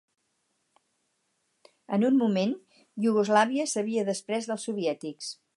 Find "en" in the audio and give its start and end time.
1.99-2.07